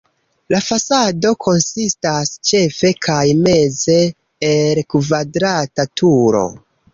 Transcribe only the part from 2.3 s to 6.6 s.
ĉefe kaj meze el kvadrata turo.